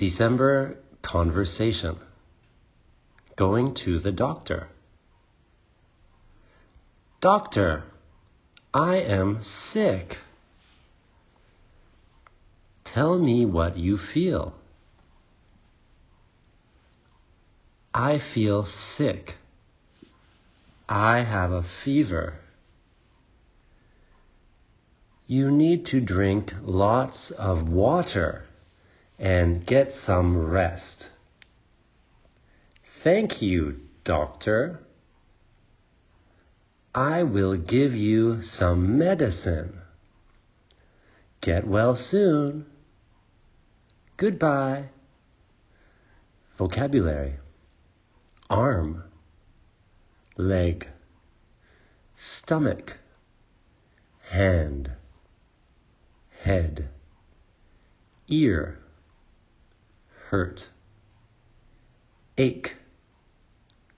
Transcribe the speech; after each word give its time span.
December 0.00 0.78
conversation. 1.02 1.98
Going 3.36 3.76
to 3.84 4.00
the 4.00 4.10
doctor. 4.10 4.68
Doctor, 7.20 7.84
I 8.72 8.96
am 8.96 9.44
sick. 9.74 10.16
Tell 12.94 13.18
me 13.18 13.44
what 13.44 13.76
you 13.76 13.98
feel. 14.14 14.54
I 17.92 18.22
feel 18.32 18.66
sick. 18.96 19.34
I 20.88 21.24
have 21.24 21.52
a 21.52 21.66
fever. 21.84 22.40
You 25.26 25.50
need 25.50 25.84
to 25.90 26.00
drink 26.00 26.52
lots 26.64 27.18
of 27.36 27.68
water 27.68 28.46
and 29.20 29.64
get 29.66 29.92
some 30.04 30.36
rest. 30.36 31.06
Thank 33.04 33.40
you, 33.40 33.76
doctor. 34.04 34.80
I 36.94 37.22
will 37.22 37.56
give 37.56 37.94
you 37.94 38.42
some 38.58 38.98
medicine. 38.98 39.78
Get 41.40 41.66
well 41.66 41.96
soon. 42.10 42.66
Goodbye. 44.16 44.86
Vocabulary 46.58 47.36
arm, 48.50 49.04
leg, 50.36 50.88
stomach, 52.42 52.96
hand, 54.30 54.90
head, 56.42 56.88
ear, 58.26 58.80
hurt, 60.30 60.60
ache, 62.38 62.76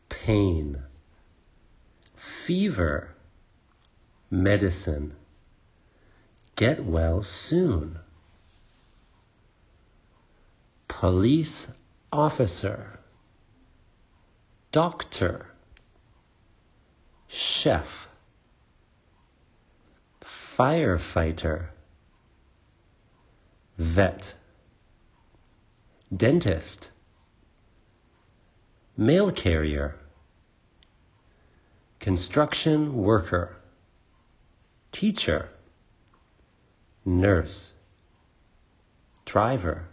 pain, 0.09 0.79
fever, 2.47 3.11
medicine, 4.31 5.13
get 6.57 6.83
well 6.87 7.23
soon. 7.51 7.99
Police 10.89 11.67
officer, 12.11 12.99
doctor, 14.73 15.49
chef, 17.63 17.85
firefighter, 20.59 21.67
vet, 23.79 24.23
dentist, 26.15 26.89
mail 28.97 29.33
carrier, 29.33 29.97
construction 32.01 32.95
worker, 32.95 33.57
teacher, 34.93 35.49
nurse, 37.05 37.73
driver 39.25 39.89